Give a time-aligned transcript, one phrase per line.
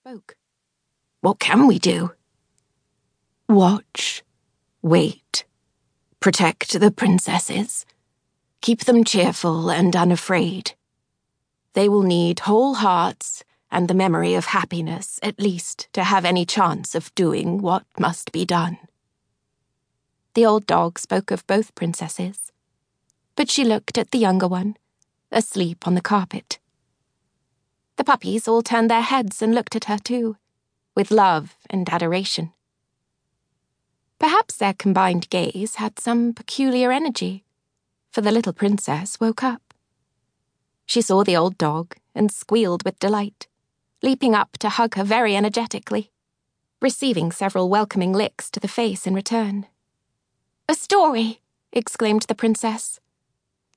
[0.00, 0.34] spoke.
[1.20, 2.12] What can we do?
[3.50, 4.22] Watch.
[4.80, 5.44] Wait.
[6.20, 7.84] Protect the princesses.
[8.62, 10.72] Keep them cheerful and unafraid.
[11.74, 16.46] They will need whole hearts and the memory of happiness, at least, to have any
[16.46, 18.78] chance of doing what must be done.
[20.32, 22.52] The old dog spoke of both princesses,
[23.36, 24.76] but she looked at the younger one,
[25.30, 26.58] asleep on the carpet.
[28.00, 30.38] The puppies all turned their heads and looked at her too,
[30.96, 32.54] with love and adoration.
[34.18, 37.44] Perhaps their combined gaze had some peculiar energy,
[38.10, 39.74] for the little princess woke up.
[40.86, 43.48] She saw the old dog and squealed with delight,
[44.02, 46.10] leaping up to hug her very energetically,
[46.80, 49.66] receiving several welcoming licks to the face in return.
[50.70, 52.98] A story, exclaimed the princess.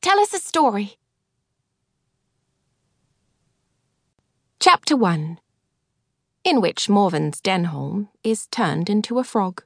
[0.00, 0.98] Tell us a story.
[4.64, 5.40] Chapter 1
[6.44, 9.64] In which Morven's Denholm is turned into a frog.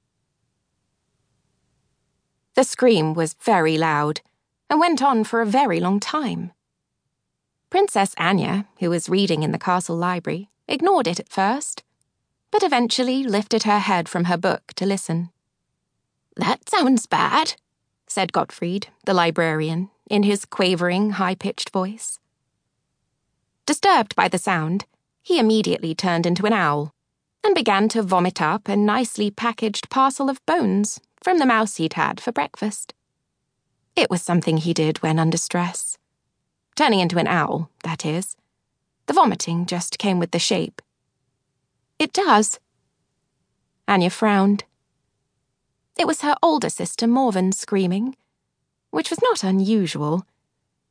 [2.54, 4.22] The scream was very loud
[4.70, 6.52] and went on for a very long time.
[7.68, 11.82] Princess Anya, who was reading in the castle library, ignored it at first,
[12.50, 15.28] but eventually lifted her head from her book to listen.
[16.36, 17.56] That sounds bad,
[18.06, 22.18] said Gottfried, the librarian, in his quavering, high pitched voice.
[23.66, 24.86] Disturbed by the sound,
[25.22, 26.92] he immediately turned into an owl
[27.42, 31.94] and began to vomit up a nicely packaged parcel of bones from the mouse he'd
[31.94, 32.94] had for breakfast.
[33.96, 35.98] It was something he did when under stress.
[36.76, 38.36] Turning into an owl, that is.
[39.06, 40.80] The vomiting just came with the shape.
[41.98, 42.60] It does.
[43.88, 44.64] Anya frowned.
[45.98, 48.16] It was her older sister Morven screaming,
[48.90, 50.24] which was not unusual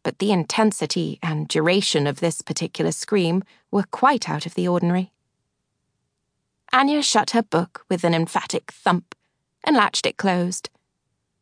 [0.05, 5.11] but the intensity and duration of this particular scream were quite out of the ordinary.
[6.71, 9.15] Anya shut her book with an emphatic thump
[9.63, 10.69] and latched it closed,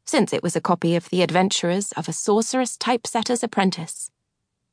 [0.06, 4.10] since it was a copy of The Adventurers of a Sorceress Typesetter's Apprentice,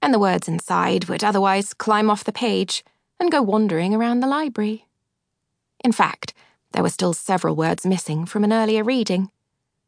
[0.00, 2.84] and the words inside would otherwise climb off the page
[3.18, 4.86] and go wandering around the library.
[5.84, 6.32] In fact,
[6.70, 9.32] there were still several words missing from an earlier reading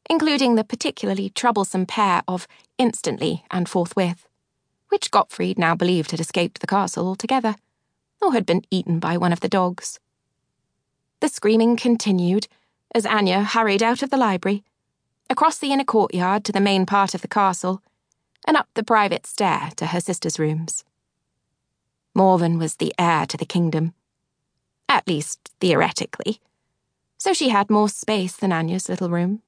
[0.08, 2.46] including the particularly troublesome pair of
[2.78, 4.26] instantly and forthwith,
[4.88, 7.56] which Gottfried now believed had escaped the castle altogether,
[8.20, 9.98] or had been eaten by one of the dogs.
[11.20, 12.48] The screaming continued
[12.94, 14.64] as Anya hurried out of the library,
[15.30, 17.82] across the inner courtyard to the main part of the castle,
[18.46, 20.84] and up the private stair to her sister's rooms.
[22.14, 23.94] Morven was the heir to the kingdom,
[24.88, 26.40] at least theoretically,
[27.16, 29.40] so she had more space than Anya's little room.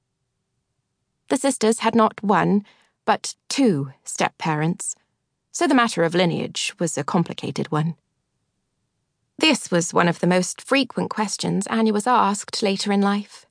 [1.29, 2.65] The sisters had not one,
[3.03, 4.95] but two step parents,
[5.51, 7.95] so the matter of lineage was a complicated one.
[9.37, 13.45] This was one of the most frequent questions Anya was asked later in life.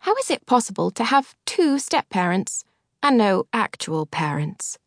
[0.00, 2.64] How is it possible to have two step parents
[3.02, 4.78] and no actual parents?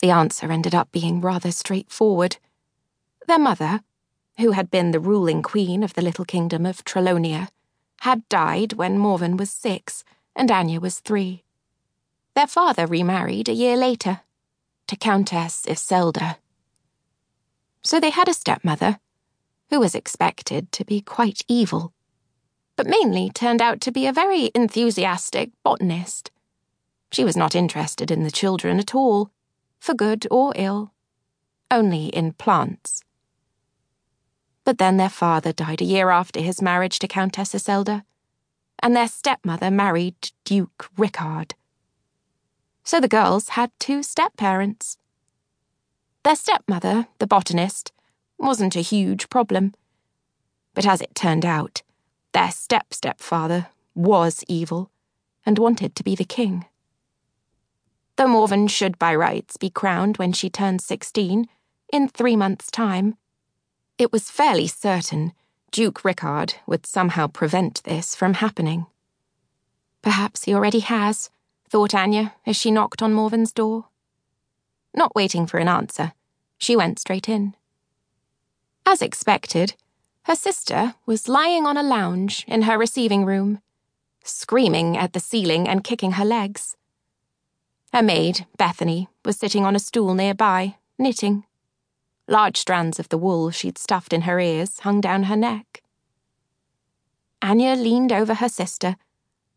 [0.00, 2.38] The answer ended up being rather straightforward.
[3.26, 3.80] Their mother,
[4.38, 7.48] who had been the ruling queen of the little kingdom of Trallonia,
[8.00, 10.04] had died when Morven was six
[10.38, 11.42] and Anya was three.
[12.34, 14.20] Their father remarried a year later
[14.86, 16.36] to Countess Iselda.
[17.82, 19.00] So they had a stepmother
[19.68, 21.92] who was expected to be quite evil,
[22.76, 26.30] but mainly turned out to be a very enthusiastic botanist.
[27.10, 29.32] She was not interested in the children at all,
[29.80, 30.92] for good or ill,
[31.68, 33.02] only in plants.
[34.64, 38.04] But then their father died a year after his marriage to Countess Iselda
[38.82, 41.54] and their stepmother married Duke Rickard.
[42.84, 44.98] So the girls had two step parents.
[46.22, 47.92] Their stepmother, the botanist,
[48.38, 49.74] wasn't a huge problem.
[50.74, 51.82] But as it turned out,
[52.32, 54.90] their step stepfather was evil
[55.44, 56.66] and wanted to be the king.
[58.16, 61.48] Though Morven should by rights be crowned when she turned 16,
[61.92, 63.16] in three months' time,
[63.96, 65.32] it was fairly certain
[65.70, 68.86] Duke Rickard would somehow prevent this from happening.
[70.02, 71.30] Perhaps he already has,
[71.68, 73.86] thought Anya as she knocked on Morven's door.
[74.94, 76.12] Not waiting for an answer,
[76.56, 77.54] she went straight in.
[78.86, 79.74] As expected,
[80.22, 83.60] her sister was lying on a lounge in her receiving room,
[84.24, 86.76] screaming at the ceiling and kicking her legs.
[87.92, 91.44] Her maid, Bethany, was sitting on a stool nearby, knitting.
[92.30, 95.82] Large strands of the wool she'd stuffed in her ears hung down her neck.
[97.40, 98.96] Anya leaned over her sister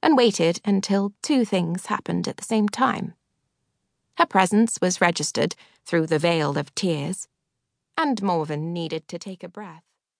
[0.01, 3.13] and waited until two things happened at the same time.
[4.17, 5.53] Her presence was registered
[5.83, 7.27] through the veil of tears,
[7.97, 9.83] and Morven needed to take a breath.